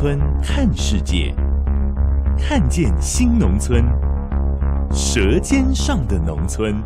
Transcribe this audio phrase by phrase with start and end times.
[0.00, 1.34] 村看世界，
[2.38, 3.84] 看见新农村，
[4.90, 6.82] 舌尖上的农村。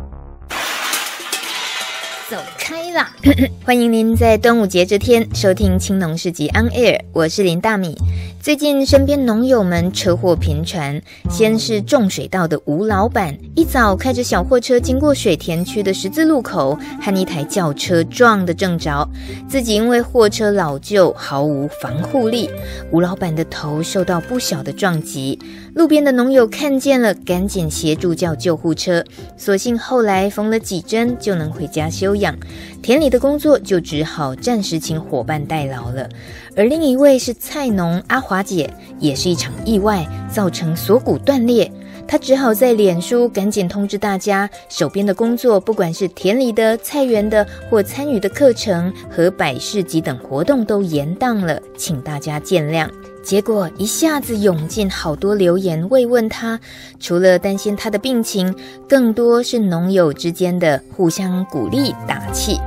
[2.29, 3.11] 走开啦！
[3.63, 7.95] 欢迎您在端午节这天收听《青农市集 On Air》，我是林大米。
[8.41, 19.07] 最近身边农友们车祸频传，先是种水稻的吴老板一早开着小货车经过水田区的十字路口，和一台轿车撞得正着，
[19.47, 22.49] 自己因为货车老旧，毫无防护力，
[22.91, 25.37] 吴老板的头受到不小的撞击。
[25.75, 29.03] 路边的农友看见了，赶紧协助叫救护车，
[29.37, 32.37] 所幸后来缝了几针就能回家休养，
[32.81, 36.07] 田里的工作就只好暂时请伙伴代劳了。
[36.55, 41.71] 而另一位是菜农阿华姐，也是一场意外造成锁骨断裂，
[42.07, 52.89] 她只好在脸书赶紧通知大家，手边的工作，不管是田里的、菜园的或参与的课程和百事集等活动都延宕了，请大家见谅。
[53.25, 56.59] 结果一下子涌进好多留言慰问他，
[56.99, 58.53] 除了担心他的病情，
[58.87, 62.59] 更多是农友之间的互相鼓励打气。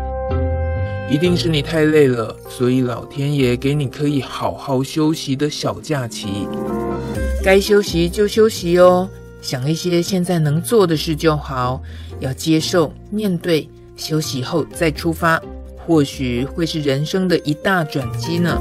[1.08, 6.48] 一定是你太累了，所以老天爷给你可以好好休息的小假期。
[7.44, 9.08] 该休息就休息哦，
[9.40, 11.80] 想一些现在能做的事就好。
[12.18, 15.40] 要接受、面对，休息后再出发，
[15.86, 18.60] 或许会是人生的一大转机呢。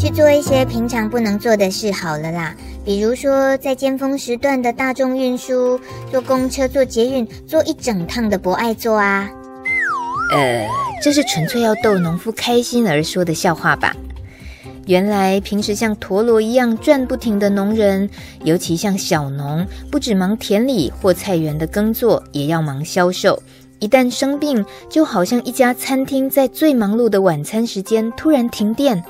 [0.00, 2.56] 去做一些平常不能做的事好了啦，
[2.86, 5.78] 比如说在尖峰时段的大众运输，
[6.10, 9.28] 坐公车、坐捷运，坐一整趟的博爱座啊。
[10.32, 10.66] 呃，
[11.02, 13.94] 这是纯粹要逗农夫开心而说的笑话吧？
[14.86, 18.08] 原来平时像陀螺一样转不停的农人，
[18.42, 23.38] 尤其像小农，不只忙田里或菜园的耕作，也要忙销售。
[23.80, 29.02] 一旦生病，就好像一家餐厅在最忙碌的晚餐时间突然停电，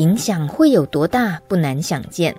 [0.00, 2.34] 影响会有多大，不难想见。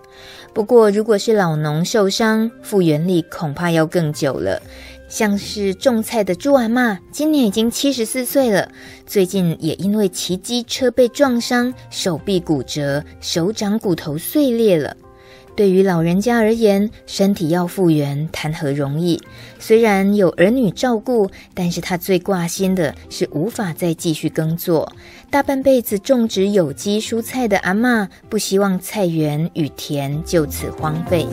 [0.51, 4.59] 不过，如果是老农受伤，复原力恐怕要更久了。
[5.07, 8.71] 像是种菜的朱阿妈，今年已经七十四岁了，
[9.05, 14.95] 最近也因为骑机车被撞伤，手臂骨折，手掌骨头碎裂了。
[15.55, 19.21] 对于老人家而言，身体要复原谈何容易？
[19.59, 24.91] 虽然有儿女照顾，但是他最挂心的是无法再继续耕作。
[25.29, 31.27] 大半辈子种植有机蔬菜的阿嬷，不希望菜园与田就此荒废。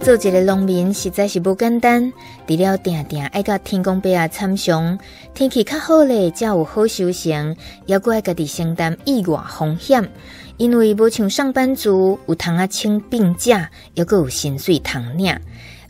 [0.00, 2.12] 做一个农民实在是不简单，
[2.48, 4.98] 除了定定爱甲天公伯啊参详，
[5.32, 7.54] 天气较好嘞，才有好收成，
[7.86, 10.10] 也阁爱家己承担意外风险，
[10.56, 15.36] 因为无像上班族有通啊请病假，也阁有薪水通领。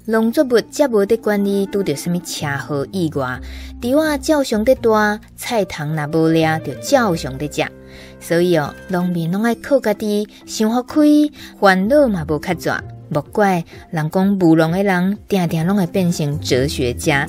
[0.05, 3.41] 农作物则无得管理，拄着什么车祸意外，
[3.81, 7.65] 猪仔照常得大，菜虫若无掠，就照常得食。
[8.19, 11.03] 所以哦，农民拢爱靠家己想法开，
[11.61, 12.71] 烦恼嘛无较济。
[13.11, 17.29] 莫怪人讲务农的人，定定拢会变成哲学家。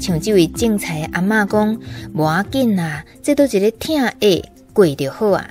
[0.00, 1.78] 像这位种菜的阿嬷讲，
[2.12, 4.42] 无要紧啊，这都一个疼爱
[4.74, 5.48] 过就好啊。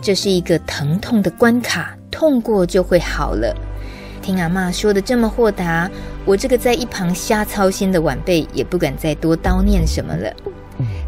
[0.00, 3.54] 这是一个疼痛的关卡，痛过就会好了。
[4.20, 5.90] 听阿嬷说的这么豁达，
[6.24, 10.32] 我这个在一旁瞎操心的晚辈也不敢再多叨念什么了。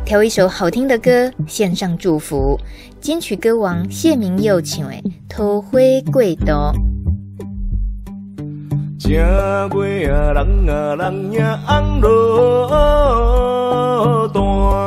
[0.04, 2.58] 挑一首好听的歌，献上祝福。
[3.00, 4.94] 金曲歌王谢明佑唱的
[5.28, 5.78] 《偷花
[6.12, 6.52] 过度》。
[9.04, 12.66] 正月啊，人啊人呀红罗，
[14.32, 14.42] 单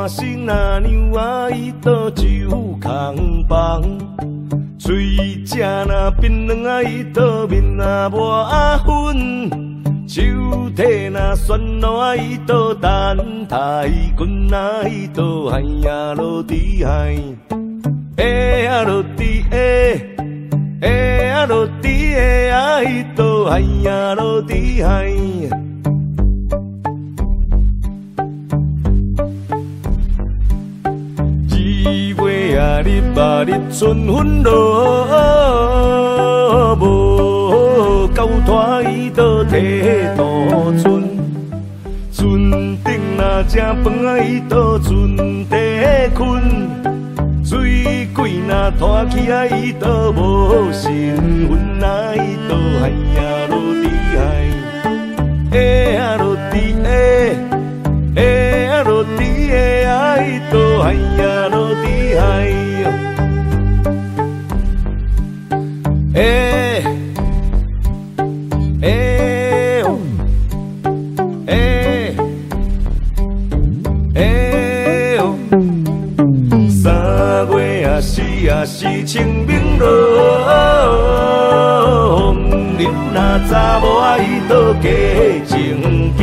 [0.08, 2.24] 身啊娘啊伊倒酒
[2.82, 3.80] 空房，
[4.76, 4.96] 嘴
[5.46, 8.44] 食那槟榔啊伊倒面啊抹
[8.84, 9.48] 粉，
[10.08, 10.20] 手
[10.74, 17.16] 提那酸露啊伊倒等待棍啊伊倒海呀落地海，
[18.16, 20.00] 哎呀落地哎。
[20.80, 20.88] 哎
[21.24, 25.12] 呀，落地哎呀，伊都哎呀，落地哎。
[31.50, 31.56] 二
[32.30, 34.54] 月啊，日啊日春分落，
[36.76, 40.24] 无交拖伊都提倒
[40.80, 41.02] 春。
[42.12, 42.50] 春
[42.84, 45.56] 顶若食饭啊，伊都船底
[46.14, 46.77] 困。
[47.88, 51.16] 水鬼若拖起来，伊都无身
[51.48, 52.54] 份啊，伊都
[52.84, 53.18] 哎呀
[53.48, 54.20] 落地海，
[55.52, 55.56] 哎
[55.94, 56.54] 呀落地
[56.84, 56.86] 哎，
[58.16, 58.22] 哎
[58.66, 59.56] 呀落地哎，
[60.28, 61.27] 伊都哎呀
[84.80, 84.88] 伊都加
[85.46, 85.56] 正
[86.16, 86.18] 经。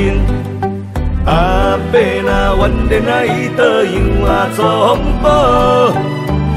[1.25, 1.93] 阿伯
[2.23, 5.25] 那怨念啊，伊都用啊做风暴。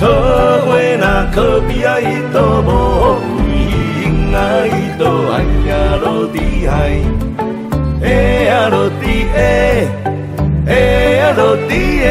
[0.00, 0.06] 桃
[0.66, 0.68] 花
[1.00, 2.02] 那可比啊，伊
[2.32, 2.68] 都无
[3.38, 3.50] 开
[4.02, 4.36] 用啊，
[4.66, 5.02] 伊都
[5.32, 5.34] 爱
[5.68, 5.70] 呀
[6.02, 6.36] 落地
[6.68, 6.72] 海，
[8.04, 8.06] 哎
[8.44, 9.02] 呀落地
[9.34, 9.38] 哎。
[10.66, 10.70] 哎
[11.18, 11.72] 呀，落地
[12.04, 12.06] 哎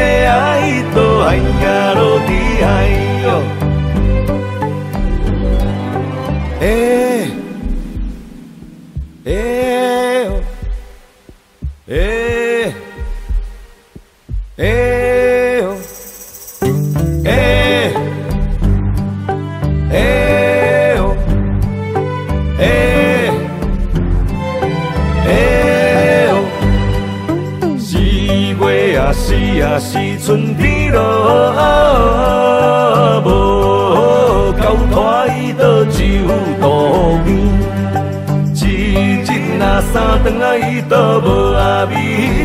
[39.78, 39.94] 日若三
[40.24, 41.94] 顿啊，伊都无阿米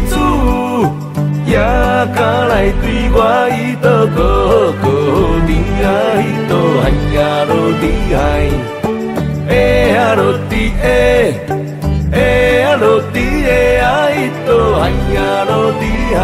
[0.08, 0.14] 煮，
[1.48, 3.18] 也敢来对我
[3.58, 4.22] 伊都高
[4.82, 4.86] 高
[5.48, 5.52] 甜
[5.84, 5.90] 啊，
[6.22, 6.52] 伊都
[6.84, 6.86] 哎
[7.16, 7.18] 呀
[7.50, 7.52] 落
[7.82, 7.84] 地
[8.14, 8.18] 海，
[9.50, 9.52] 哎
[9.96, 10.54] 呀落地
[10.84, 10.86] 哎。
[12.12, 12.16] 哎
[12.62, 13.50] 呀，落地哎
[13.82, 14.82] 呀，伊都哎
[15.16, 15.18] 呀
[15.50, 15.84] 落地
[16.16, 16.22] 哎，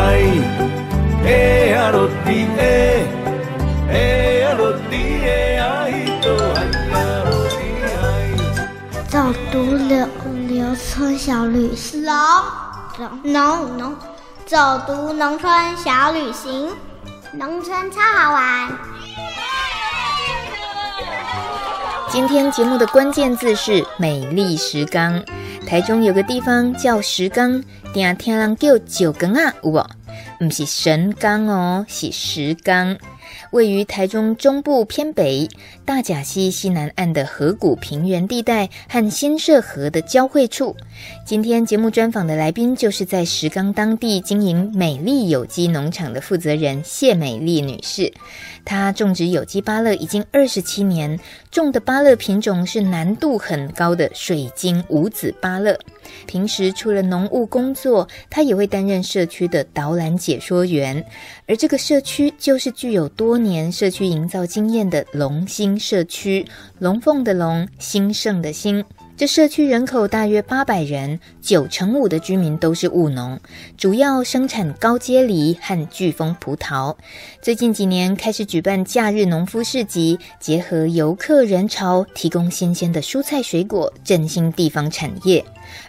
[10.69, 13.95] 柳村小旅行，农农农，
[14.45, 16.69] 走读农村小旅行，
[17.33, 18.71] 农村超好玩。
[22.11, 25.23] 今天节目的关键字是美丽石冈。
[25.65, 29.83] 台中有个地方叫石冈，定听人叫九更啊，有无？
[30.37, 32.95] 不是神冈哦，是石冈。
[33.51, 35.47] 位于台中中部偏北
[35.85, 40.75] 大甲溪西南岸的河谷平原地带和新社河的交汇处。
[41.25, 48.13] 今天节目专访的来宾就是在石冈当地经营美丽有机农场的负责人谢美丽女士。
[48.65, 51.19] 她种植有机芭乐已经二十七年，
[51.49, 55.79] 种的芭乐品种是难度很高的水晶无籽芭乐。
[56.27, 61.03] 平时除了农务工作，她也会担任社区的导览解说员。
[61.49, 66.45] 而这个社区就是具有多年社区营造经验的龙兴社区，
[66.77, 68.85] 龙凤的龙，兴盛的兴。
[69.19, 73.37] 这社区人口大约八百人，九成五的居民都是务农，
[73.75, 76.95] 主要生产高阶梨和巨峰葡萄。
[77.41, 85.43] 最近几年开始举办假日农夫市集，结合游客人潮，提供新鲜的蔬菜水果，振兴地方产业。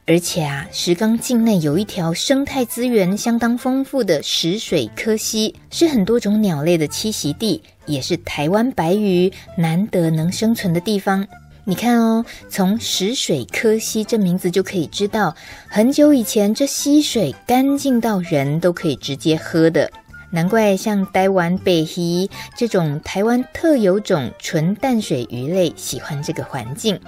[0.09, 11.25] 而且啊，石冈境内有一条生态资源相当丰富的石水科溪，是很多种鸟类的栖息地，也是台湾白鱼难得能生存的地方。
[11.65, 15.37] 你看哦，从石水科溪这名字就可以知道，
[15.69, 19.91] 很久以前这溪水干净到人都可以直接喝的。
[20.33, 26.99] 难怪像台湾白鱼这种台湾特有种纯淡水鱼类喜欢这个环境。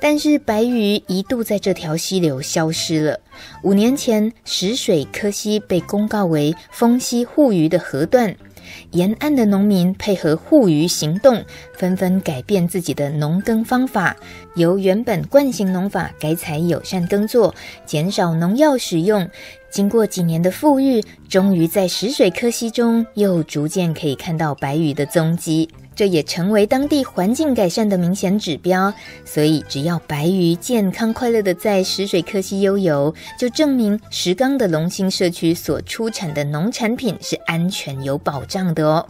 [0.00, 3.20] 但是白鱼一度在这条溪流消失了。
[3.62, 8.34] 五年前，石水科溪被公告为丰溪护鱼的河段。
[8.94, 11.44] 沿岸的农民配合护鱼行动，
[11.76, 14.16] 纷纷改变自己的农耕方法，
[14.54, 17.52] 由原本惯性农法改采友善耕作，
[17.84, 19.28] 减少农药使用。
[19.68, 25.68] 经过几年的富裕，终于在石水科溪中又逐渐可以看到白鱼的踪迹。
[25.94, 28.92] 这也成为当地环境改善的明显指标，
[29.24, 39.06] 所以只要白鱼健康快乐的在石水科溪悠游，就证明石冈的龙兴社区所出产的农产品是安全有保障的哦。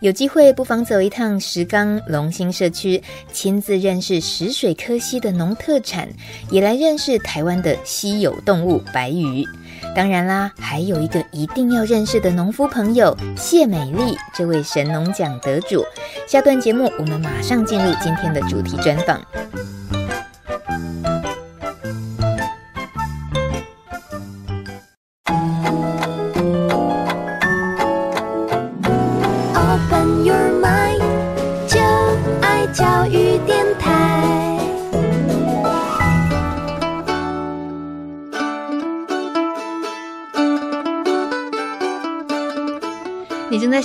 [0.00, 6.08] 有机会不妨走一趟石冈龙兴社区，亲自认识石水科溪的农特产，
[6.50, 9.46] 也来认识台湾的稀有动物白鱼。
[9.94, 15.84] 当然啦，还有一个一定要认识的农夫朋友谢美丽，这位神农奖得主。
[16.26, 19.20] 下段节目，我们马上进入今天的主题专访。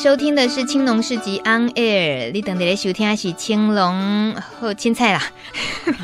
[0.04, 5.24] 收听的是《青龙市集 On Air》，你等的收听的是青龙好青菜啦。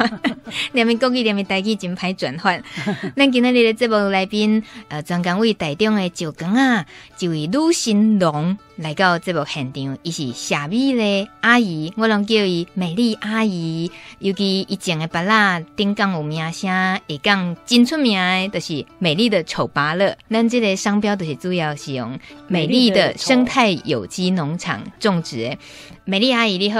[0.72, 2.64] 两名国语，两名台语，真歹转换。
[3.18, 6.86] 咱今天的节目来宾，呃，专工为台中的石冈啊，
[7.20, 13.92] 一位女新龙来到节目现场，伊是写美丽阿姨，我拢叫伊美丽阿姨。
[14.20, 20.18] 尤其以前的巴拉顶港有名声，下港真出名的，就是美丽的丑芭乐。
[20.30, 22.18] 咱这个商标都是主要是用
[22.48, 23.44] 美丽的生。
[23.44, 25.58] 态有机农场种植的，
[26.06, 26.80] 美丽阿姨你好，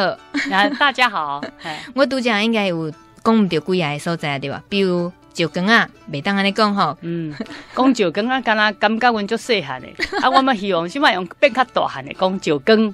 [0.52, 1.42] 啊，大家好，
[1.94, 2.90] 我拄讲应该有
[3.22, 4.64] 讲毋着几个所在对吧？
[4.70, 5.12] 比如
[5.44, 7.34] 石冈啊，袂当安尼讲吼，嗯，
[7.76, 12.94] 讲石冈啊， 敢若感觉阮足细汉诶，啊，我们希望起码用变较大汉诶讲石冈，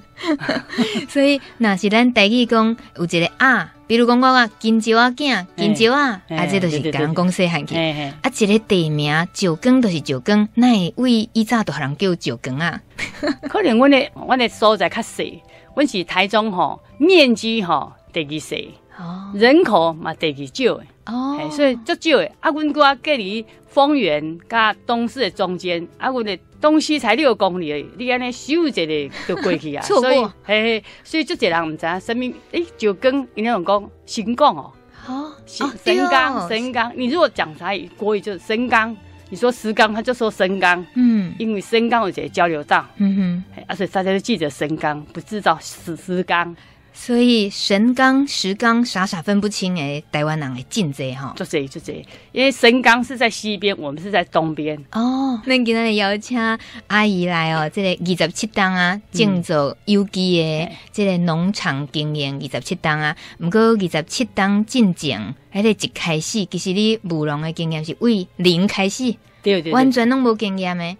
[1.08, 3.72] 所以若是咱台语讲有一个啊。
[3.88, 7.76] 比如讲我啊，金石啊，囝金蕉啊，啊，这都是甲人讲细汉去。
[7.76, 12.80] 啊，一个地名石冈都是石冈，那为以早都互人叫石冈啊。
[13.48, 15.40] 可能阮的阮的所在较细，
[15.76, 21.12] 阮是台中吼，面积吼第二细，哦，人口嘛第二少诶。
[21.12, 22.32] 哦，所以足少诶。
[22.40, 26.38] 啊，阮搁隔离丰原甲东势的中间，啊，阮的。
[26.58, 29.82] 东西才六公里，你安尼咻一下就过去啊！
[29.84, 35.68] 所以，嘿嘿，所以就这人唔知什么，诶、欸，就跟人家讲新港哦，好，神
[36.08, 36.90] 冈，神冈。
[36.96, 38.96] 你如果讲啥语，国语就是神冈。
[39.28, 40.84] 你说石冈，他就说神冈。
[40.94, 42.84] 嗯，因为神冈有这个交流道。
[42.96, 46.56] 嗯哼，而且大家都记得神冈，不制造石石冈。
[46.98, 51.92] 所以神冈、石冈傻傻分不清诶，台湾人诶真济哈，就这就这，
[52.32, 54.82] 因为神冈是在西边，我们是在东边。
[54.92, 55.38] 哦。
[55.44, 56.38] 那今天邀请
[56.86, 69.12] 阿姨来哦，这个二十七档啊，种做有机的这个农场经验二十七档啊，不过二十七档进前，还得一开始，其实你务农的经验是为零开始，
[69.42, 70.96] 对对，对，完全拢无经验诶，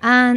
[0.00, 0.34] 啊。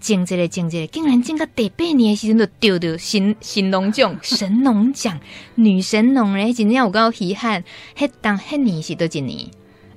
[0.00, 5.18] 种这个种这个，竟然种到第八年的时阵就得到新新农奖、 神农奖、
[5.54, 6.52] 女神农嘞！
[6.52, 7.64] 真正有够稀罕。
[7.96, 9.46] 迄当迄年是多一年？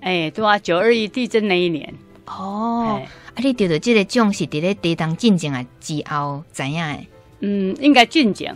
[0.01, 1.93] 哎、欸，对啊，九二一地震那一年。
[2.25, 7.08] 哦，欸、啊，你得到这个奖是伫咧地当进前啊之后怎样诶？
[7.41, 8.55] 嗯，应该进前，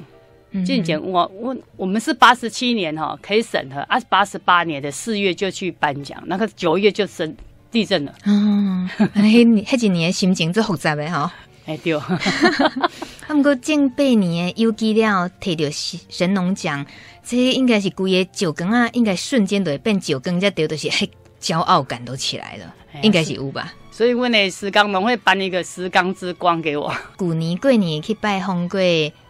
[0.65, 7.35] 进前我我我们是八十七年哈可以审核，啊，八十八年的四月就去颁奖，那个九月就生。
[7.75, 11.29] 地震了，嗯，迄迄几年心情最复杂的吼，
[11.65, 15.69] 哎对， 啊，毋过近八年有机了，摕到
[16.07, 16.85] 神农奖，
[17.21, 21.09] 这应该是规个九更啊，应该瞬间都会变九更，才对，就是嘿，
[21.41, 23.33] 骄傲感都起来了，应该是。
[23.33, 23.73] 有吧。
[23.95, 26.93] 所以阮的石冈农会颁一个石冈之光给我。
[27.15, 28.77] 古年过年去拜访过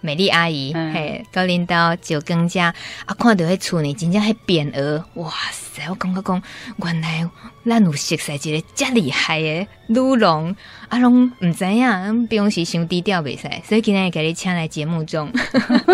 [0.01, 2.73] 美丽阿姨，嗯、嘿，高领导石冈家
[3.05, 5.87] 啊，看到迄厝呢，真正迄匾额，哇塞！
[5.87, 6.41] 我感觉讲，
[6.77, 7.29] 原来
[7.63, 10.55] 咱有熟悉一个遮厉害的女农，
[10.89, 15.31] 啊，拢唔知影，平时伤低调袂使，所以今天给你请来节目中。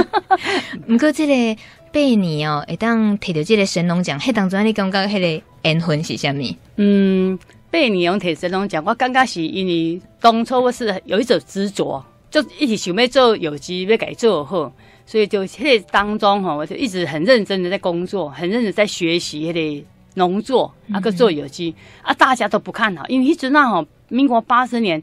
[0.87, 1.61] 毋过这个
[1.91, 6.57] 八年哦，会当摕到这个神农奖，迄当中你感觉迄个缘分是虾米？
[6.77, 7.37] 嗯。
[7.71, 14.69] 被你用铁神农讲，我刚开始因为当初我是有一种执着，就一直想要做有机，要改做好，
[15.05, 19.85] 所以就在当中吼，我就一直很认真的在工作，很认真的在学习迄个
[20.15, 25.01] 农作，啊个做有机啊，大家都不看好，因为一直那吼，民国八十年，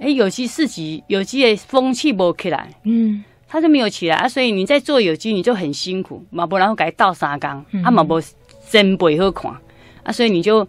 [0.00, 8.22] 哎，有机市集有机的风气无起来，嗯，他就没有起来啊，所以你在做有机你就很辛苦，嘛不然后改倒三缸，啊嘛不
[8.70, 9.52] 真不好看
[10.04, 10.64] 啊，所以你就。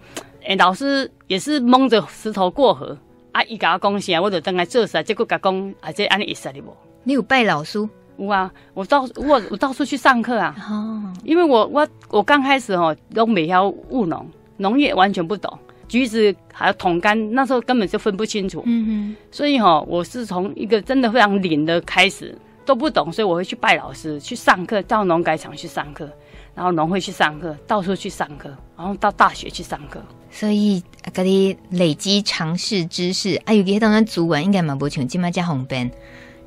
[0.47, 2.97] 诶，老师也是蒙着石头过河
[3.31, 3.43] 啊！
[3.43, 6.75] 伊甲我讲啥，我就等来做啥，结果甲讲啊，这安尼意思哩无？
[7.03, 7.79] 你有拜老师？
[8.17, 10.55] 有啊，我到我我到处去上课啊。
[10.69, 14.25] 哦，因为我我我刚开始吼都没晓务农，
[14.57, 18.63] 农业完全不懂，橘子还有桶干，那时候根本就分不清楚。
[18.65, 26.09] 嗯哼，所以吼我是从一个真的非常零的开始都不懂，所以我会去拜老师去上课，到农改场去上课。
[26.55, 33.35] 然后农会去上课，到处去上课，然后到大学去上课，所以啊，给你累积尝试知识。
[33.43, 35.91] 啊，有些当然主管应该嘛不像，今麦加方便，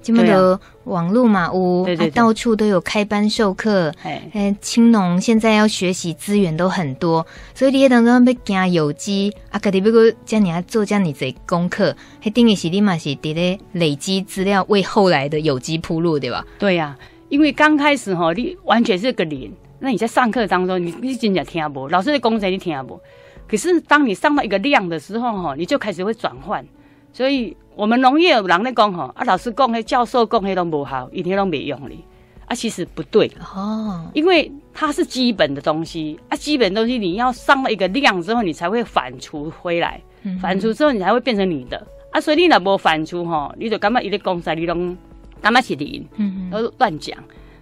[0.01, 3.93] 今麦都网络嘛有，对对对，到处都有开班授课。
[4.03, 16.47] 哎，青农现在要学习资源都很多，所以你当中要行有机啊，给你不过叫你要做这样你这功课，迄等于是你嘛是伫咧累积资料，为后来的有机铺路，对吧？
[16.59, 16.99] 对呀、啊，
[17.29, 19.53] 因为刚开始吼，你完全是个零。
[19.81, 21.89] 那你在上课当中，你你真的听不？
[21.89, 23.01] 老师的讲解你听不？
[23.47, 26.65] 可是当你上到一个量的时候，哈，你就开始会转换。
[27.13, 32.05] 所以我们农业有人在讲，哈，啊，老师讲，嘿，教授讲，嘿，都不好，一天都没用哩。
[32.47, 40.01] 啊，其实不对哦，因为它是基本的东西啊，基本东西你要上了一个量之后，你才会反刍回来，
[40.41, 41.87] 反刍之后你才会变成你的。
[42.11, 44.97] 啊，所以你若无反刍吼，你就感觉伊咧讲啥，你拢
[45.41, 47.17] 感觉是零，嗯都乱讲。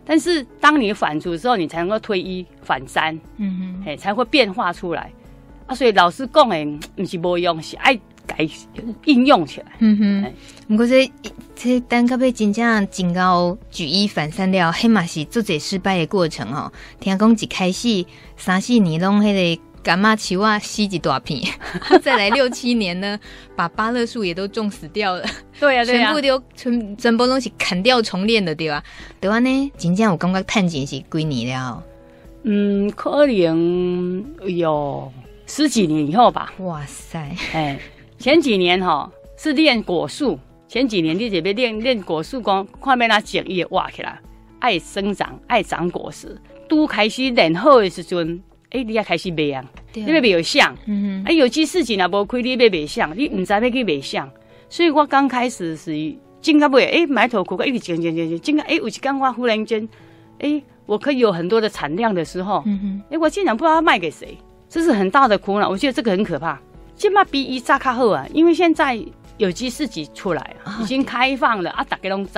[0.06, 5.10] 但是当你反刍的时候，你才能够推一反三，嗯哼，哎，才会变化出来。
[5.66, 8.48] 啊，所以老师讲诶，不是无用，是爱改
[9.04, 9.66] 应用起来。
[9.80, 10.32] 嗯哼，
[10.68, 11.10] 不过这
[11.56, 16.72] 这等到要真正真到举一反三了，迄嘛是做者失败的过程哦。
[17.00, 21.40] 听讲一开始三四年拢迄个柑仔树啊死一大片，
[22.02, 23.16] 再来六七年呢，
[23.54, 25.24] 把芭乐树也都种死掉了。
[25.60, 28.82] 对啊，对啊，全部都全全部拢是砍掉重练的，对吧？
[29.20, 31.80] 对啊，呢，真正我感觉探钱是几年了？
[32.42, 35.12] 嗯，可能有
[35.46, 36.52] 十几年以后吧。
[36.58, 37.78] 哇塞，哎，
[38.18, 44.18] 前几年哈是练果树，前几年你这边练练果树，讲看边那茎叶挖起来，
[44.58, 46.36] 爱生长，爱长果实。
[46.68, 48.42] 都开始练好的时阵，
[48.76, 49.64] 哎，你也开始卖啊，
[49.94, 54.30] 你要卖有相，嗯哼，哎，有机市集若无开，你要卖相，你唔知要去卖相。
[54.68, 59.88] 所以我刚开始是进到尾，哎，埋头苦干，一直讲讲讲讲，进到哎，有一天我忽然间，
[60.40, 64.36] 哎，我可以有很多的产量的时候，嗯哼，哎，我竟然不知道要卖给谁，
[64.68, 65.68] 这是很大的苦恼。
[65.68, 66.60] 我觉得这个很可怕。
[66.94, 68.98] 现在比以前较好啊，因为现在
[69.38, 72.32] 有机市集出来了，已经开放了啊，大家拢知。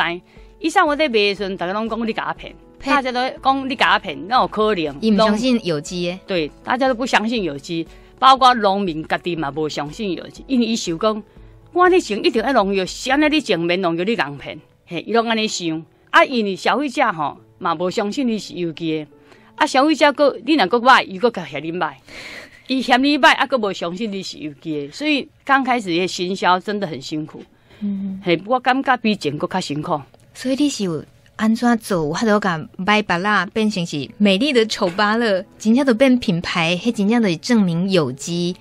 [0.60, 2.54] 以上我在卖的时候，大家拢讲你假骗，
[2.88, 4.96] 大家都讲你假骗，那有可能。
[5.00, 6.18] 你不相信有机？
[6.26, 7.86] 对，大家都不相信有机，
[8.18, 11.22] 包括农民家己嘛，不相信有机，因为伊想讲。
[11.70, 15.84] 我咧种一定爱农药，是安尼你种免农药你人骗，嘿，伊拢安尼想。
[16.10, 19.06] 啊，因为消费者吼嘛无相信你是有机的，
[19.56, 22.00] 啊，消费者个你若个买，伊个较嫌你买，
[22.66, 27.42] 伊嫌你买，啊，个无相信你是有机的，所以刚开始的行销真的很辛苦。
[27.80, 30.00] 嗯，嘿，我感觉比前个较辛苦。
[30.32, 31.04] 所以你是有
[31.38, 38.56] 安怎做，还都甲买巴拉变成是美丽的丑巴乐，真正都变品牌，迄真正都是证明有机。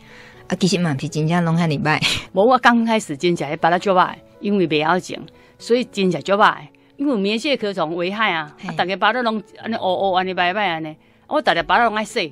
[0.48, 2.00] 啊，其实嘛是真正拢遐尼歹。
[2.34, 5.26] 无我刚开始真正巴拉做歹，因为袂晓种，
[5.58, 6.56] 所以真正做歹。
[6.98, 10.96] 因为棉屑壳虫危害啊，啊，大家巴拉拢安尼乌乌安尼歹歹安尼。
[11.28, 12.32] 我大家巴拉拢爱洗，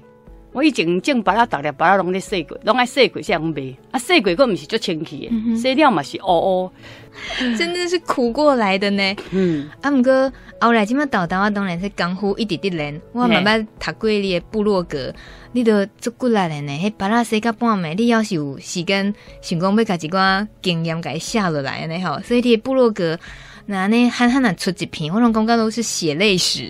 [0.56, 3.76] 我以前种把它大家把它拢咧洗过，拢爱洗过才用卖。
[3.92, 6.72] 啊，洗过个毋是足清气的，洗了嘛是乌乌。
[7.58, 9.16] 真的是苦过来的呢。
[9.32, 13.02] 嗯，啊，毋过后来即么豆豆啊，当然是功夫一直直练。
[13.12, 15.14] 我慢慢读过你的部落格。
[15.52, 16.72] 你都做过来了呢？
[16.84, 21.98] 迄把它洗到半暝，你要是有时间，想讲要甲一寡经验给写落来呢？
[22.02, 23.18] 吼，所以你的部落格
[23.68, 26.70] 那呢，憨憨的出一篇，我拢感觉都是血泪史，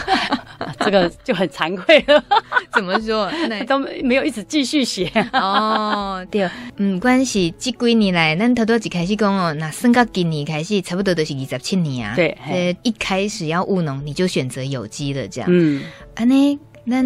[0.80, 2.22] 这个就很惭愧了。
[2.72, 3.30] 怎么说？
[3.66, 6.24] 都没有一直继续写哦。
[6.30, 12.14] 对，嗯，关系这几年来，咱头多一开始讲哦，那算到今年开始，差不多都是二十七年啊。
[12.14, 15.48] 对，呃，一开始要务农，你就选择有机的这样。
[15.52, 15.82] 嗯，
[16.14, 16.58] 安尼。
[16.90, 17.04] 咱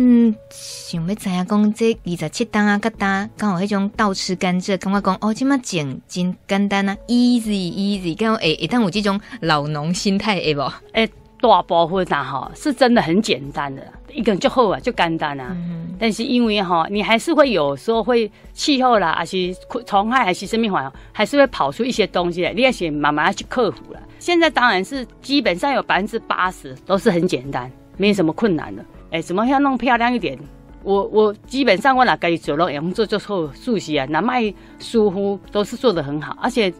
[0.48, 10.60] 想要知影讲，这二十七担啊，个担刚好迄种倒吃甘蔗，感觉讲哦，这么简真简单啊，easy easy，刚好诶诶，但有这种老农心态诶不？
[10.92, 11.10] 诶，
[11.42, 15.48] 大部分呐哈，是真的很简单的，一个人就好啊，就简单啊。
[15.50, 19.52] 嗯、但是因为哈，你还是会有时候会气候啦，还是
[19.84, 24.00] 虫害，还是生命环境，还是会跑出一些东西来，你要先慢慢去克服了。
[24.20, 28.84] 现在当然是基本上有百分之八十都是很简单，没什么困难的。
[29.10, 30.38] 哎，怎么要弄漂亮一点？
[30.84, 36.72] 我我基本上我哪该做了，用做就做熟悉啊，哪卖疏忽都是做得很好，而且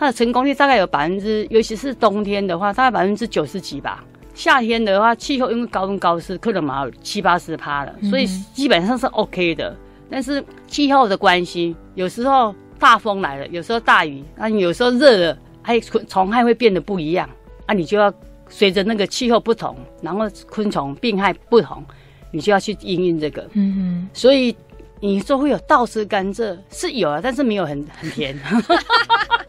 [0.00, 4.02] 它的成功率大概有百分之，尤其是冬天的话，大概百分之九十几吧。
[4.32, 9.76] 夏天的话，气候因为高温高湿，可能嘛有七八十趴了，所以基本上是 OK 的。
[10.08, 17.28] 但是气候的关系，有时候大风来了，有时候大雨，那啊，有时候热了，还虫害会变得不一样，
[17.66, 18.10] 啊，你就要。
[18.52, 21.84] 随着那个气候不同，然后昆虫病害不同，
[22.32, 23.48] 你就要去应应这个。
[23.52, 24.56] 嗯哼，所以
[24.98, 28.36] 你说会有倒吃甘蔗是有啊，但是没有很很甜。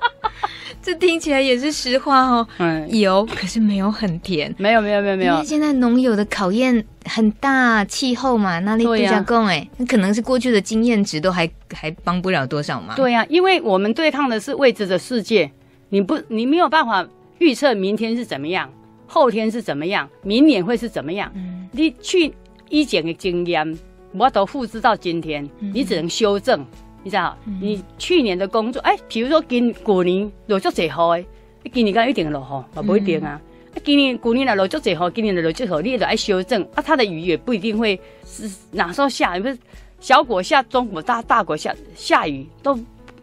[0.82, 2.48] 这听起来也是实话哦。
[2.58, 4.54] 嗯，有，可是没有很甜。
[4.58, 5.34] 没有没有没有没有。
[5.34, 12.96] 因为现在农友的考验很大，气候嘛，那里度假工哎，那可能是过去的经验值都还还帮不了多少嘛。
[12.96, 15.52] 对呀、啊，因为我们对抗的是未知的世界，
[15.90, 17.08] 你不你没有办法
[17.40, 18.70] 预测明天是怎么样。
[19.08, 20.08] 后天是怎么样？
[20.24, 21.30] 明年会是怎么样？
[21.36, 22.34] 嗯、你去
[22.70, 23.78] 以前的经验，
[24.14, 26.66] 我都复制到今天，嗯、你只能修正，
[27.04, 27.38] 你知道？
[27.46, 31.26] 嗯、你去年的工作，哎，比如说今过年落足济雨，
[31.64, 32.76] 你今年敢一定落雨？
[32.76, 33.40] 嘛不一定啊。
[33.74, 36.82] 嗯、今年过年来落足济雨，今年来落足雨，你也得爱修正啊。
[36.82, 39.58] 它的雨也不一定会是哪时候下，不是
[40.00, 42.78] 小果下，中果大，大果下下雨都，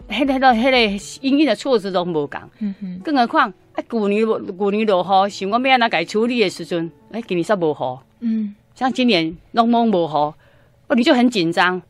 [0.08, 2.40] 那个迄个那个应应的措施都无共。
[2.60, 3.52] 嗯哼，更何况。
[3.74, 8.00] 啊，旧年旧年落雨，想讲要安怎该处理的时阵，哎，今年煞无雨。
[8.20, 10.34] 嗯，像今年拢拢无雨，
[10.88, 11.80] 哦，你就很紧张。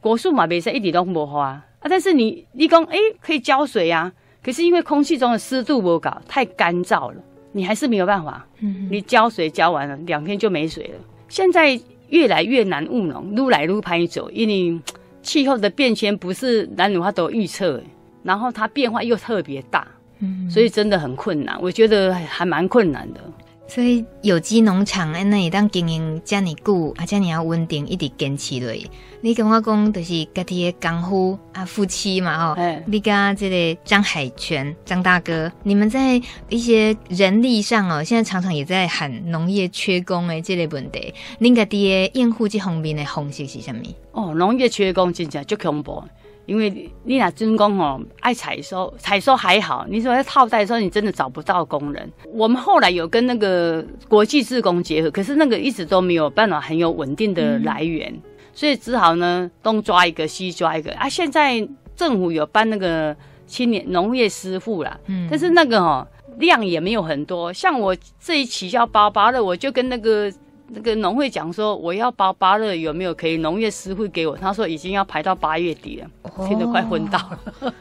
[0.00, 1.64] 果树嘛，袂使一直拢无花啊。
[1.80, 7.16] 啊，但是你你讲，哎，可以浇水啊，可是因为空气中的湿度不高，太干燥了，
[7.52, 8.46] 你还是没有办法。
[8.60, 10.94] 嗯，你浇水浇完了，两天就没水了。
[11.28, 14.80] 现在越来越难务农，撸来撸拍走，因为
[15.22, 17.80] 气候的变迁不是男女花都预测，
[18.22, 19.86] 然后它变化又特别大，
[20.20, 21.56] 嗯，所以真的很困难。
[21.60, 23.20] 我觉得还蛮困难的。
[23.68, 28.74] 所以有机农场安尼当经营这么久，啊，这么要稳定，一直坚持落。
[29.20, 43.82] 你跟我讲，就是家己的功夫啊，夫妻嘛，吼、欸，你跟这个张海泉张大哥，你们在一些人力上哦，现在常常也在喊农业缺工的，这类问题，恁家己的应付这方面的方式是什么？
[44.12, 46.02] 哦，农业缺工真正就恐怖。
[46.48, 49.84] 因为你俩军工哦，爱采收，采收还好。
[49.86, 52.10] 你说要套袋的时候，你真的找不到工人。
[52.32, 58.22] 我们后来有跟那个国际志工结合，可是那个一直都没有办法很有稳定的来源，嗯、
[58.54, 61.06] 所以只好呢东抓一个西抓一个啊。
[61.06, 63.14] 现在政府有办那个
[63.46, 66.08] 青年农业师傅啦，嗯，但是那个哦
[66.38, 67.52] 量也没有很多。
[67.52, 70.32] 像我这一期要包包的，我就跟那个。
[70.70, 74.36] 那个农会讲说，我要包芭乐，有没有可以农业师傅给我？
[74.36, 77.18] 他说已经要排到八月底了，哦、听得快昏倒
[77.60, 77.74] 了。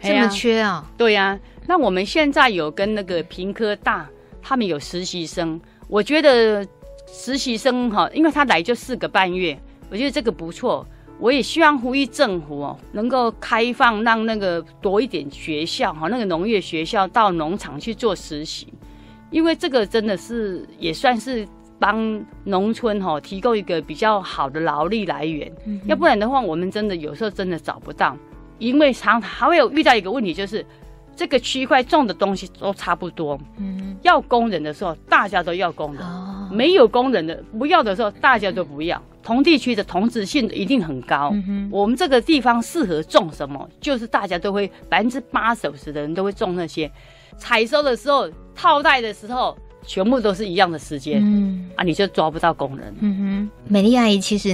[0.00, 0.84] 这么缺啊？
[0.96, 1.40] 对呀、啊。
[1.66, 4.08] 那我们现在有跟那个屏科大，
[4.42, 5.60] 他们有实习生。
[5.88, 6.66] 我觉得
[7.06, 9.58] 实习生哈，因为他来就四个半月，
[9.90, 10.86] 我觉得这个不错。
[11.18, 18.72] 我也希望呼吁政府哦，能够开放让那个多一点学校哈，那个农业学校到农场去做实习，
[19.30, 21.46] 因为这个真的是也算是。
[21.84, 28.16] 帮农村哈提供一个比较好的劳力来源，嗯、要不然的话，我们真的有时候真的找不到，
[28.58, 30.64] 因为常还会有遇到一个问题，就是
[31.14, 41.32] 这个区块种的东西都差不多，嗯，要工人的时候大家都要工人，哦、没有工人的不要的时候大家都不要，同地区的同质性一定很高。
[41.34, 46.90] 嗯、我们这个地方适合种什么，就是大家都会百分之八九十的人都会种那些，
[47.36, 49.54] 采收的时候套袋的时候。
[49.86, 52.94] 全部都是一样的时间，嗯啊，你就抓不到工人。
[53.00, 54.52] 嗯哼，美丽阿姨，其实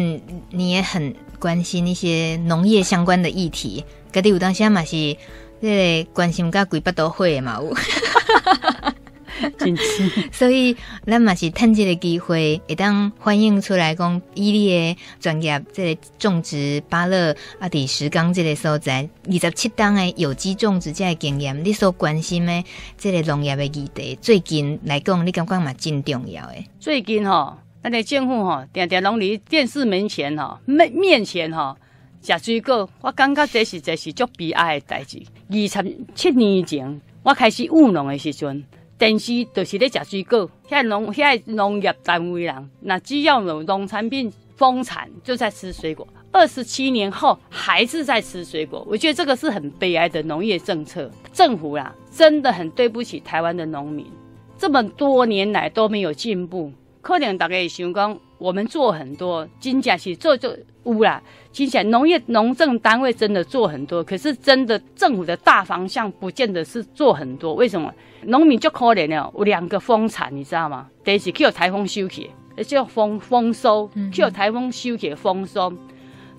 [0.50, 5.16] 你也很关心一些农业相关的议题，格啲有当下嘛是
[5.60, 7.74] 这个关心个鬼不都会嘛有。
[10.32, 10.76] 所以
[11.06, 22.64] 咱嘛是趁这个机会，会当反映出来讲，以你的专业，这个种植芭乐啊，伫石冈这个所在，二十七档的有机种植这个经验，你所关心的
[22.98, 26.66] 这个农业的议题，最近来讲，你感觉嘛真重要诶。
[26.78, 31.76] 最近吼，咱的政府吼，定定拢伫电视门前吼，面面前吼，
[32.22, 35.22] 食水果，我感觉这是这是足悲哀的代志。
[35.48, 38.64] 二十七年前，我开始务农的时阵。
[39.00, 46.06] 电视就是咧食水果，现在农现在农业单位人，那只要有农产品丰产，就在吃水果。
[46.30, 51.10] 二十七年后还是在吃水果，我觉得这个是很悲哀的农业政策。
[51.32, 54.04] 政府啦，真的很对不起台湾的农民，
[54.58, 56.70] 这么多年来都没有进步。
[57.00, 61.22] 可能大家也想讲，我们做很多，真正是做做有啦。
[61.52, 67.54] 听起来农业农政单位真的做很多，可是真的政府的大方向不见得是做很多。
[67.54, 67.92] 为什么？
[68.24, 70.86] 农民就可怜了，有两个丰产，你知道吗？
[71.02, 72.30] 第一是去有台风收起，
[72.66, 75.72] 叫丰丰收，去有台风收起丰收，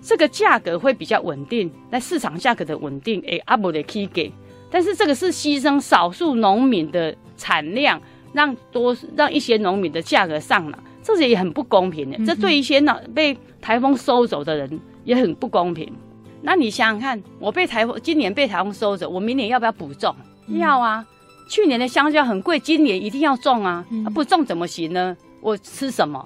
[0.02, 4.32] 这个价格会比较稳定，那市场价格的稳定，哎，阿伯的可以给。
[4.70, 12.26] 但是这个是牺牲少数农民的产量，让多让一些农民的价格上了，这些也很不公平的。
[12.26, 14.80] 这对一些呢被台风收走的人。
[15.04, 15.92] 也很不公平。
[16.42, 20.16] 那你想想看，我被台风今年被台风收走，我明年要不要补种？
[20.48, 21.06] 嗯、要啊。
[21.48, 23.86] 去年的香蕉很贵，今年一定要种啊。
[23.92, 25.16] 嗯、啊不种怎么行呢？
[25.42, 26.26] 我吃什么？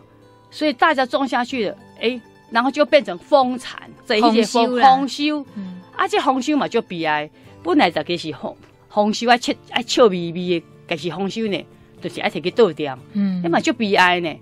[0.52, 5.46] 所以大家种下去了，哎、欸，然后就变成丰产，这一些丰丰收。
[5.56, 5.82] 嗯。
[5.96, 7.30] 啊，这丰收嘛就悲哀。
[7.64, 8.56] 本来就给是丰
[8.88, 11.66] 丰收爱切爱笑眯眯的，可是丰收呢，
[12.00, 12.98] 就是爱摕去倒掉。
[13.14, 13.42] 嗯。
[13.44, 14.34] 那么就悲哀呢。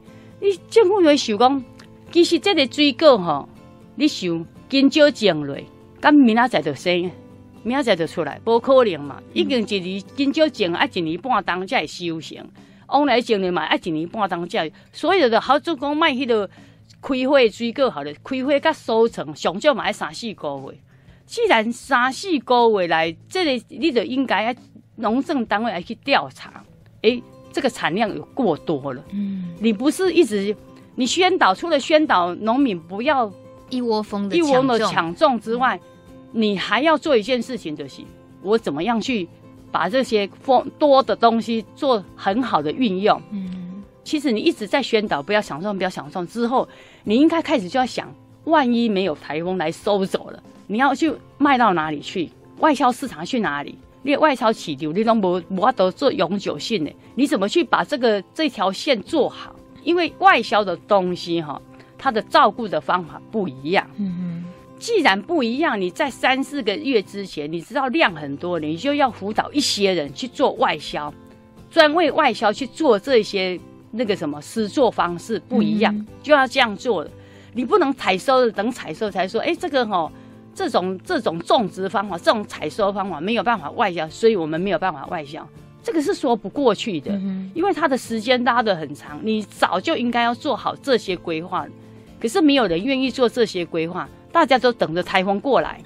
[0.42, 1.64] 你政府有想讲，
[2.12, 3.50] 其实这个水果吼。
[3.96, 5.56] 你想今朝种落，
[6.02, 7.12] 咁明仔载就生，
[7.62, 9.22] 明仔载就出来，不可能嘛？
[9.34, 12.38] 已经一年今朝种，爱一年半当才会收成。
[12.88, 14.72] 往来种的嘛，爱一年半当才。
[14.92, 16.50] 所有的好做讲卖迄个
[17.02, 20.78] 开花水果好了，开花甲收成上少嘛爱三四个月。
[21.28, 24.56] 既然三四个月来，这个你就应该要
[24.96, 26.64] 农政单位来去调查。
[27.04, 29.04] 诶、欸，这个产量有过多了。
[29.12, 30.56] 嗯，你不是一直
[30.96, 33.32] 你宣导，除了宣导农民不要。
[33.74, 35.80] 一窝蜂的一窝蜂的抢种之外，
[36.32, 38.02] 你还要做一件事情，就是
[38.42, 39.28] 我怎么样去
[39.72, 43.22] 把这些丰多的东西做很好的运用。
[43.32, 46.68] 嗯，其实你一直在宣导不要抢种，不要抢种之后，
[47.04, 52.30] 你应该开始就要想，万一没有台风来收走了，你要去卖到哪里去？
[52.60, 53.78] 外销市场去哪里？
[54.04, 59.56] 你外销起流，你都无无法都做永久性的，你怎么去把这个这条线做好？
[59.84, 61.62] 因为外销的东西哈，
[62.04, 63.90] 它的照顾的方法不一样。
[63.98, 64.44] 嗯哼，
[64.78, 71.14] 既然不一样，你在三四个月之前，你知道量很多，你就要辅导一些人去做外销，
[71.72, 73.58] 专为外销去做这些
[73.92, 77.10] 那个什么施作方式不一样，嗯、就要这样做了。
[77.54, 80.12] 你不能采收了，等采收才说，哎，这个哈。
[80.56, 85.50] 这种这种种植方法，这种采收方法没有办法外销，所以我们没有办法外销，
[85.82, 91.66] 这个是说不过去的，嗯、因为它的时间拉得很长，你早就应该要做好这些规划，
[92.24, 95.78] 可是没有人愿意做这些规划，大家都等着台风过来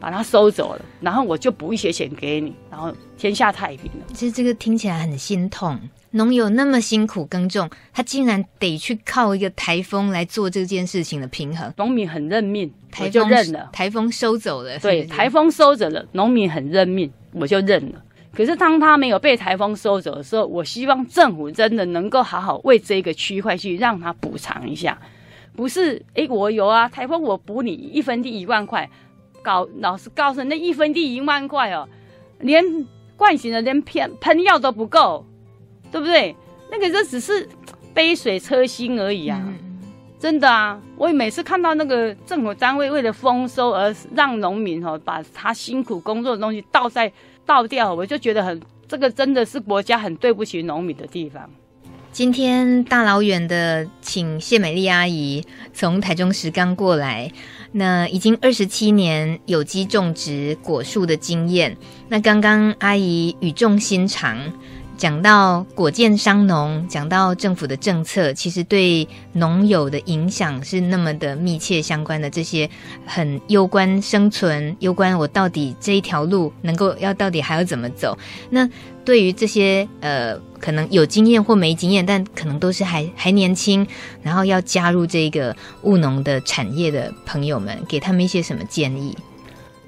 [0.00, 4.06] 把它收走了，然后我就补一些钱给你，然后天下太平了。
[4.12, 5.78] 其实这个听起来很心痛。
[6.10, 11.72] 农友那么辛苦耕种，他竟然得去靠一个台风来做这件事情的平衡。
[11.76, 13.70] 农民很认命，台风就认了。
[13.72, 18.02] 台风收走了，对，台风收走了，农民很认命，我就认了。
[18.32, 25.00] 可是当他没有被台风收走的时候，我希望政府真的能够好好为这个区块去让他补偿一下，
[25.56, 26.04] 不是？
[26.14, 28.90] 哎，我有啊，台风我补你一分地一万块，
[29.42, 31.88] 搞老师告诉你那一分地一万块哦，
[32.40, 32.64] 连
[33.16, 35.24] 惯行的连喷喷药都不够。
[35.92, 36.34] 对不对？
[36.72, 37.48] 那个这只是
[37.94, 39.40] 杯水车薪而已啊！
[39.46, 39.80] 嗯、
[40.18, 40.82] 真的啊！
[40.96, 47.12] 我每次看到那个政府单位为了丰收而让农民哦把他辛苦工作的东西倒在
[47.46, 51.48] 倒掉，我就觉得很这个真的是国家很对不起农民的地方。
[52.14, 57.32] 今天大老远的请谢美丽阿姨从台中石冈过来，
[57.72, 61.76] 那已经二十七年有机种植果树的经验。
[62.08, 64.38] 那刚刚阿姨语重心长。
[64.96, 72.30] 讲到果贱伤农，讲到政府的政策，其实对农友的影响是那么的密切相关的。
[72.30, 72.70] 这些
[73.04, 78.16] 很攸关生存，攸关我到底这一条路能够要到底还要怎么走。
[78.50, 78.70] 那
[79.04, 83.86] 对于这些呃可能有经验或没经验，但可能都是还还年轻，
[84.22, 89.16] 然后要加入这个务农的产业的朋友们，给他们一些什么建议？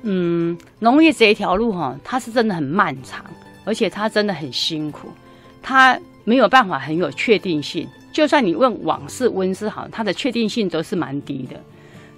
[0.02, 3.24] 嗯，农业这一条路哈，它是真的很漫长。
[3.68, 5.08] 而且它真的很辛苦，
[5.60, 7.84] 它没有办法很有确定性。
[8.12, 11.60] 就算你问网事温室好，它的确定性都是蛮低的。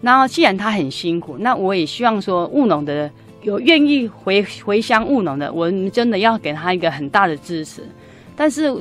[0.02, 3.11] 然后既然它很辛苦，那我也希望说务农的
[3.42, 7.83] 有愿意回回乡务农的，我们真的要给他一个很大的支持。
[8.37, 8.74] 但是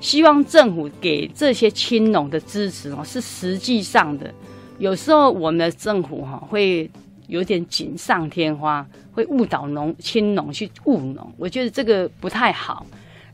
[0.00, 4.32] 希望政府给这些青农的支持哦，是实际上的。
[4.78, 6.90] 有时候我们的政府哈会。
[7.26, 12.84] 有点锦上添花，会误导农青农去务农，我觉得这个不太好。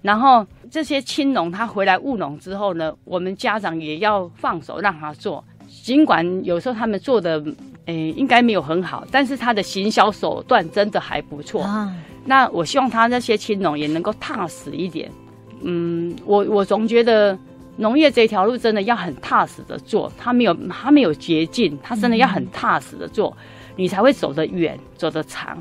[0.00, 5.44] 然后这些青农他回来务农之后呢，我们家长也要放手让他做，
[5.82, 7.42] 尽管有时候他们做的
[7.86, 11.62] 诶应该没有很好，但是他的行销手段真的还不错。
[11.62, 15.10] 啊、那我希望他那些青农也能够踏实一点。
[15.62, 17.36] 嗯，我我总觉得
[17.76, 23.36] 农业这条路真的要很踏实的做，他没有他没有捷径，他真的要很踏实的做。
[23.38, 23.44] 嗯
[23.76, 25.56] 你才会走得远，走得长。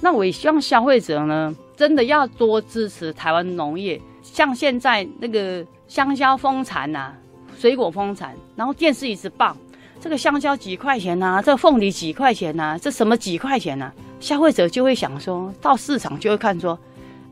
[0.00, 4.00] 那我也希望消费者呢，真的要多支持台湾农业。
[4.22, 7.12] 像现在那个香蕉丰产呐，
[7.58, 9.56] 水果丰产，然后电视一直报
[10.00, 13.92] 这个香蕉几块钱呐、啊，这个凤梨几块钱呐、啊，这什么几块钱呐、啊？
[14.20, 16.78] 消费者就会想说，到市场就会看说，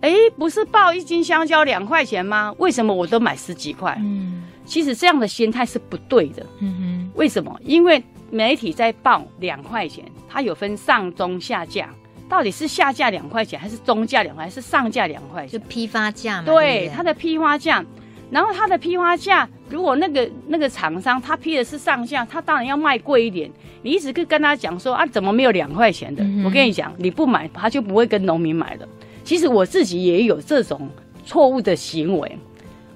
[0.01, 2.53] 哎，不是报一斤香蕉两块钱吗？
[2.59, 3.97] 为什么我都买十几块？
[4.01, 6.45] 嗯，其实这样的心态是不对的。
[6.61, 7.57] 嗯哼，为什么？
[7.62, 10.05] 因为媒体在报两块钱。
[10.29, 11.89] 它有分上中下价，
[12.29, 15.59] 到底是下价两块钱，还是中价两块，还是上价两块钱？
[15.59, 16.45] 就批发价嘛。
[16.45, 17.83] 对，它的批发价，
[18.31, 23.51] 然后他的批发价，如果那个那个厂商他批的是上价，他当然要卖贵一点。
[23.83, 26.25] 你一直跟跟他讲说啊，怎么没有两块钱的？
[26.25, 28.89] 嗯、我跟你讲，你不买，他就不会跟农民买的。
[29.23, 30.89] 其实我自己也有这种
[31.25, 32.39] 错误的行为。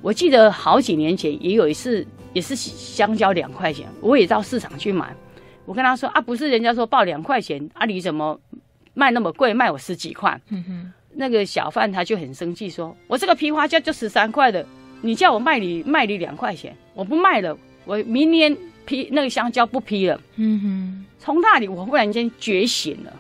[0.03, 5.15] 我记得好几年前也有一次，也是香蕉两块钱，我也到市场去买。
[5.65, 8.41] 我跟他说啊，不是人家说报两块钱啊，你怎么
[8.95, 10.41] 卖那么贵，卖我十几块？
[11.15, 14.67] 那个小贩他就很生气，说我这个批发价就十三块的，
[15.01, 20.21] 你叫我卖你卖你两块钱，我不卖了，我明年批那个香蕉不批了。
[20.37, 23.13] 嗯哼，从那里我忽然间觉醒了，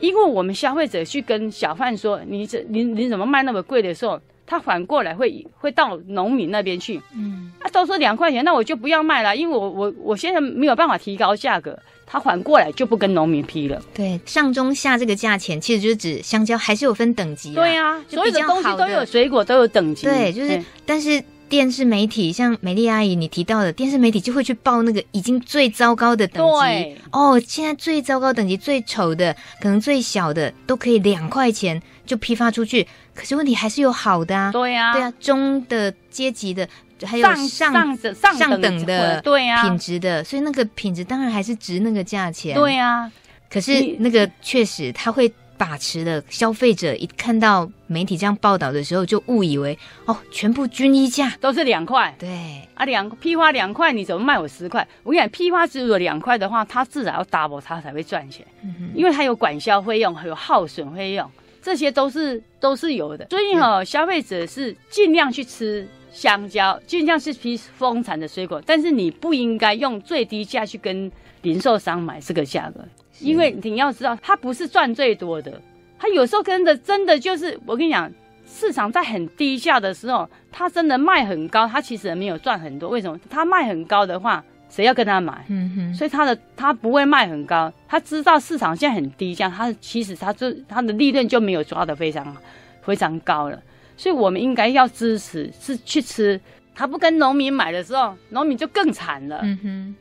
[0.00, 4.20] 因为我们消费者去跟小贩说，你这你你怎么卖那么贵的时候。
[4.46, 13.80] 他反过来会会到农民那边去，嗯，他都说两块钱，那我就不要卖了，因为我我我现在没有办法提高价格，他缓过来就不跟农民批了。
[13.92, 17.54] 对，上中下这个价钱，其实就是指香蕉还是有分等级。
[17.54, 20.06] 对啊，所有的东西都有，水果都有等级。
[20.06, 26.60] 对，就是，但是电视媒体，像美丽阿姨你提到的电视媒体，就会去报那个已经最糟糕的等级。
[26.60, 32.86] 对哦，现在最糟糕等级、最丑的，可能最小的都可以两块钱就批发出去。
[33.14, 36.68] 可是问题还是有好的啊，对呀、啊，对啊，中的阶级的，
[37.04, 42.54] 还有上上上上等的，对呀，品质的，所以那个品质当然还是值那个价钱。
[42.54, 43.10] 对呀，
[43.50, 45.32] 可是那个确实他会。
[45.56, 52.12] 把持的消费者一看到媒体这样报道的时候，就误以为哦，全部均一价都是两块。
[52.18, 54.86] 对啊，两批发两块，你怎么卖我十块？
[55.04, 58.44] 我跟你讲，批发只有两块的话，他至少要 double，他才会赚钱。
[58.64, 61.30] 嗯哼，因为他有管销费用，还有耗损费用，
[61.62, 63.24] 这些都是都是有的。
[63.30, 71.10] 所以哈、哦，消费者是尽量去吃香蕉，就像是批丰产的水果，但是你不应该用最低价去跟
[71.42, 72.82] 零售商买这个价格。
[73.18, 75.60] 因为你要知道，它不是赚最多的，
[75.98, 78.10] 他有时候跟的真的就是，我跟你讲，
[78.46, 82.88] 市场在很低价的时候，他真的卖很高，他其实也没有赚很多。
[82.88, 83.18] 为什么？
[83.28, 85.44] 他卖很高的话，谁要跟他买？
[85.48, 85.94] 嗯哼。
[85.94, 92.36] 所以他的他不会卖很高，他知道市场现在很低价，他其实他就他的利润就没有抓得非常
[92.82, 93.60] 非常高了。
[93.96, 96.40] 所以我们应该要支持，是去吃。
[96.74, 99.40] 他不跟农民买的时候，农民就更惨了。
[99.42, 99.96] 嗯哼。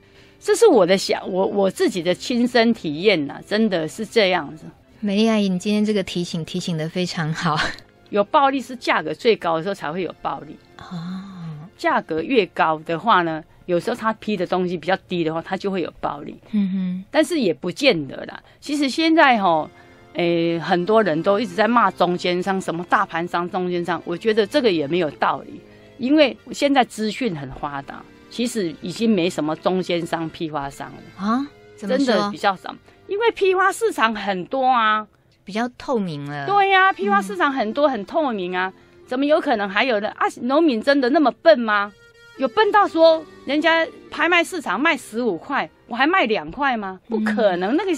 [0.46, 4.66] 这是我的想，我我自己的亲身体验呐、啊，真的是这样子。
[5.00, 7.58] 美丽阿姨，你今天这个提醒提醒的非常好。
[8.10, 10.86] 有暴利是价格最高的时候才会有暴利哦。
[11.78, 16.38] 价格越高的话呢，有时候他批的东西比较低的话，他就会有暴利。
[16.52, 18.44] 嗯哼，但是也不见得啦。
[18.60, 19.70] 其实现在哈、
[20.14, 25.60] 哦，诶，很多人都一直在骂中间商，什么大盘商、中间商，我觉得这个也没有道理，
[25.98, 28.02] 因为现在资讯很发达。
[28.30, 31.46] 其实已经没什么中间商、批发商了啊，
[31.78, 35.06] 真的比较少，因为批发市场很多啊，
[35.44, 36.48] 比较透明了。
[36.48, 40.10] 对呀、啊，批发市场很多，很透明啊，嗯、怎么有可能还有呢？
[40.18, 41.94] 啊，农民真的那么笨吗？
[42.38, 47.00] 有笨到说人家拍卖市场卖十五块，我还卖两块吗？
[47.08, 47.92] 不可能，那个、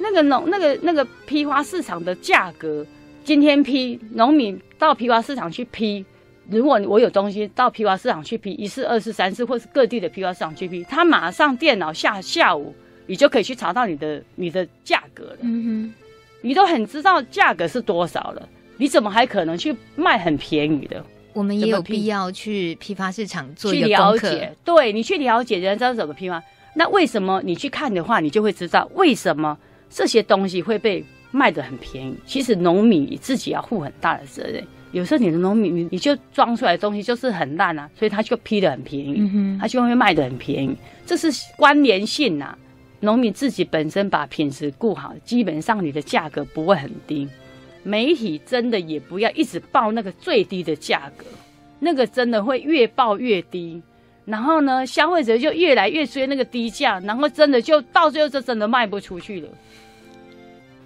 [0.00, 2.84] 那个农、那个、那个批发市场的价格，
[3.22, 6.04] 今天批农民到批发市场去批。
[6.50, 12.74] 如果我有东西到批发市场去批一次、二次、三次，或是各地的批发市场去批，他马上电脑下下午，
[13.06, 15.38] 你就可以去查到你的你的价格了。
[15.42, 15.94] 嗯哼，
[16.40, 21.00] 你都很知道价格是多少了，你怎么还可能去卖很便宜的？
[21.32, 26.42] 我们也有必要去批发市场做一个去了解，对，你去了解人家知道怎么批发。
[26.78, 29.56] 那为什么你去看的话，你就会知道为什么
[29.88, 32.14] 这些东西会被卖得很便宜？
[32.26, 34.62] 其实农民你自己要负很大的责任。
[34.92, 42.58] 有时候你的农民，你你就装出来的东西就是很烂啊，所以他就批得很便宜，嗯、他就会卖得很便宜，这是关联性呐、啊。
[43.00, 47.28] 农民自己本身把品质顾好，基本上你的价格不会很低。
[47.82, 51.24] 媒体真的也不要一直报那个最低的价格，
[51.78, 53.82] 那个真的会越报越低，
[54.26, 59.48] 然后呢，消费者就越来越追那个低价，然后真的就到最后就真的卖不出去了。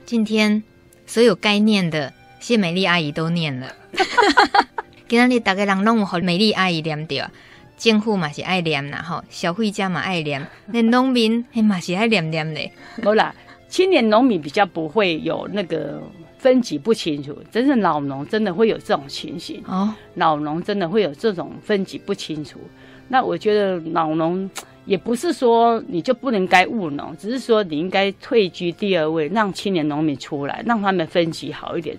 [0.06, 0.62] 今天
[1.06, 2.12] 所有该念的。
[2.40, 3.70] 谢美丽阿姨都念了，
[5.06, 7.30] 今天你大概人拢有和美丽阿姨念掉，
[7.76, 12.72] 政府嘛是爱念啦吼，消费者嘛爱念， 那农民嘿嘛是爱念念嘞。
[13.02, 13.34] 好啦，
[13.68, 16.02] 青年农民比较不会有那个
[16.38, 19.94] 分级不清楚，真正老农真的会有这种情形哦。
[20.14, 22.58] 老农真的会有这种分级不清楚，
[23.12, 24.48] 那我觉得老农
[24.84, 31.96] 也不是说你就不能该务农，只是说你应该退居第二位，让青年农民出来，让他们分级好一点。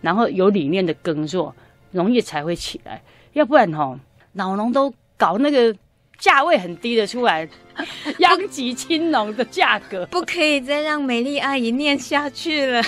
[0.00, 1.54] 然后有理念的耕作，
[1.92, 3.00] 农业才会起来。
[3.34, 3.98] 要不然吼，
[4.32, 5.74] 老农都搞那个
[6.18, 7.48] 价位很低的出来，
[8.18, 10.04] 殃及青农的价格。
[10.06, 12.82] 不可以再让美丽阿姨念下去了。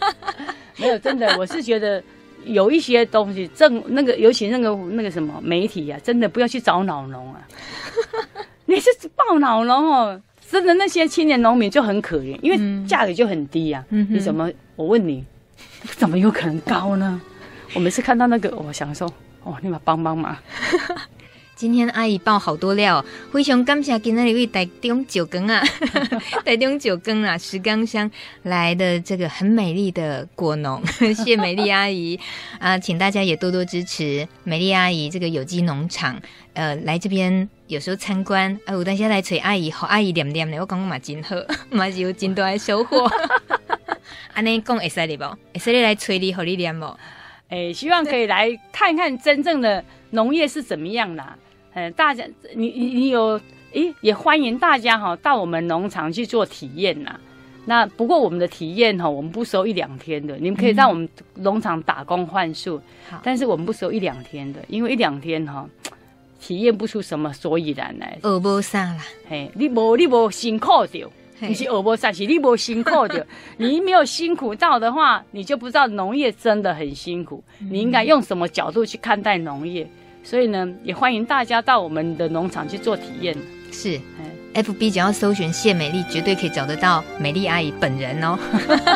[0.76, 2.02] 没有，真的，我是觉得
[2.44, 7.46] 有一些东西，正那个，尤其那个那个什么媒体啊，真的不要去找老农啊。
[8.66, 13.90] 你是报老农哦，真的那些青年农民就很可怜，因为价格就很低呀、啊。
[13.90, 14.50] 嗯、你怎么？
[14.76, 15.24] 我问你。
[15.96, 17.20] 怎么有可能高呢？
[17.74, 19.06] 我每次看到那个，我想说，
[19.42, 20.34] 哦，你们帮帮忙。
[21.64, 23.02] 今天阿姨爆好多料，
[23.32, 25.64] 非常感谢今天一位台中九更啊，
[26.44, 28.10] 台中九更啊，石冈乡
[28.42, 30.84] 来的这个很美丽的果农，
[31.24, 32.20] 谢美丽阿姨
[32.58, 36.20] 啊，请大家也多多支持美丽阿姨这个有机农场。
[36.52, 41.34] 呃，来这边有时候参观，啊，有当下来找阿姨，和阿姨念念的，我感觉嘛真好，
[41.74, 43.10] 嘛是有真多的收获。
[44.34, 45.24] 安尼讲会使哩不？
[45.24, 46.94] 会使你来催你，和你念不？
[47.48, 51.24] 哎，希望可以来看看真正的农业是怎么样的。
[51.74, 53.40] 呃，大家，你你你有，
[53.72, 57.18] 诶，也欢迎大家哈到我们农场去做体验呐。
[57.66, 65.68] 那不过我们的体验哈，我们不收一两天的，你们可以在我们农场打工换宿，好，但是我们不收一两天的，因为一两天哈，
[66.38, 68.18] 体验不出什么所以然来。
[68.22, 69.02] 饿不啥啦？
[69.28, 71.10] 嘿，你无你无辛苦着，
[71.40, 73.26] 你是饿不啥，是你无辛苦着。
[73.58, 77.42] 你没有辛苦到的话，你就不知道农业真的很辛苦。
[77.58, 79.88] 你应该用什么角度去看待农业？
[80.24, 83.36] 所以呢，也欢迎大家到我们的农场去做体验。
[83.70, 84.00] 是。
[84.54, 88.38] FB 只要搜寻谢美丽，绝对可以找得到美丽阿姨本人哦。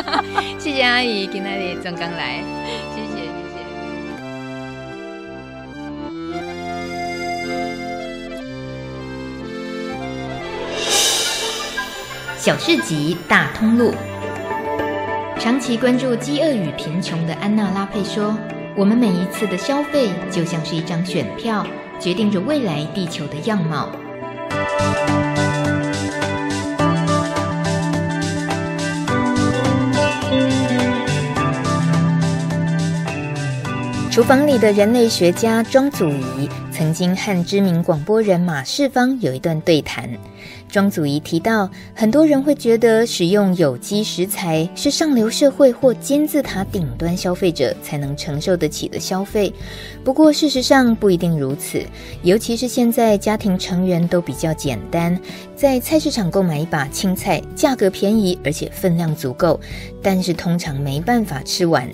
[0.57, 2.41] 谢谢阿姨，今天的刚刚来，
[2.95, 3.59] 谢谢谢谢。
[12.37, 13.93] 小市集大通路，
[15.37, 18.33] 长期关注饥饿与贫穷的安娜拉佩说
[18.75, 21.65] ：“我们每一次的消费，就像是一张选票，
[21.99, 23.89] 决定着未来地球的样貌。”
[34.11, 40.09] 厨房里的人类学家庄祖仪曾经和知名广播人马世芳有一段对谈。
[40.69, 49.51] 庄祖仪提到，很多人会觉得使用有机食材是上流社会或金字塔顶端消费者才能承受得起的消费。
[50.03, 51.81] 不过，事实上不一定如此。
[52.21, 55.19] 尤其是现在家庭成员都比较简单，
[55.55, 59.59] 在菜市场购买一把青菜，价格便宜而且分量足够，
[60.03, 61.89] 但是通常没办法吃完。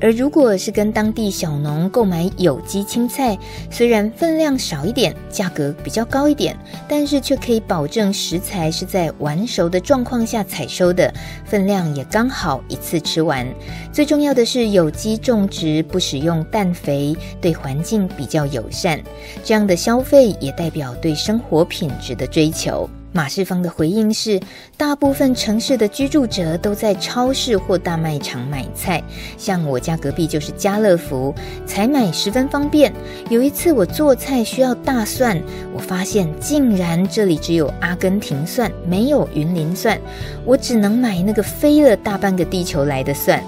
[0.00, 3.38] 而如果是跟当地小农购买有机青菜，
[3.70, 6.56] 虽然分量少一点，价格比较高一点，
[6.88, 11.12] 但是却可以保证食材是在完熟的状况下采收的，
[11.44, 13.46] 分量也刚好一次吃完。
[13.92, 19.00] 最重要的是，有机种植不使用氮肥，对环境比较友善。
[19.42, 22.88] 这样的消费也代表对生活品质的追求。
[23.14, 24.40] 马世芳的回应是：
[24.76, 29.00] 大部分城市的居住者都在超市或大卖场买菜，
[29.38, 31.32] 像我家隔壁就是家乐福，
[31.64, 32.92] 采买十分方便。
[33.30, 35.40] 有一次我做菜需要大蒜，
[35.72, 39.96] 我发现竟然这里只有阿根廷蒜，没有云林蒜，
[40.44, 43.40] 我只能买那个飞了大半个地球来的蒜。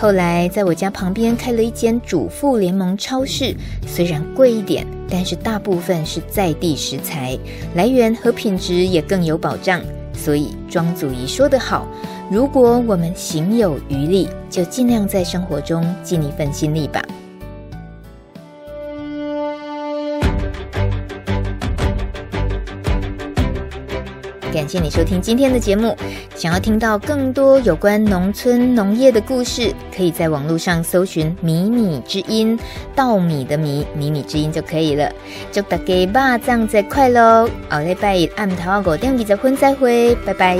[0.00, 3.52] 后来在我家旁边开了一间主妇联盟超市，
[3.84, 7.36] 虽然贵一点，但是大部分是在地食材，
[7.74, 9.82] 来源和品质也更有保障。
[10.14, 11.84] 所以庄祖仪说得好：
[12.30, 17.02] 如果我们行有余力，就尽量在生活中尽一份心力吧。
[24.58, 25.96] 感谢你收听今天的节目。
[26.34, 32.58] 想要听到更多有关农村农业的故事，可以在网络上搜寻“米米之音”，
[32.92, 35.12] 稻米的米，米米之音就可以了。
[35.52, 36.12] 祝大家肉
[36.44, 37.48] 粽节快乐！
[37.70, 40.58] 后礼拜一暗头五点二十分再会，拜拜。